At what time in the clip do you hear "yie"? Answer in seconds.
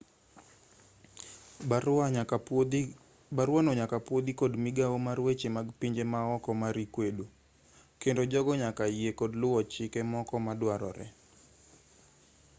8.97-9.11